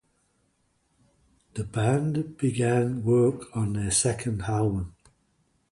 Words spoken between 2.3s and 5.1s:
began work on their second album.